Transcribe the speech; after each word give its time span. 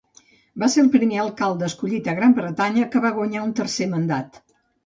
Va 0.63 0.69
ser 0.75 0.79
el 0.83 0.87
primer 0.95 1.19
alcalde 1.25 1.69
escollit 1.73 2.09
a 2.13 2.17
Gran 2.21 2.35
Bretanya 2.39 2.89
que 2.97 3.05
va 3.07 3.15
guanyar 3.19 3.47
un 3.51 3.55
tercer 3.61 3.91
mandat. 3.97 4.43